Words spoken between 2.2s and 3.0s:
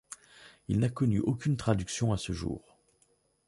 jour.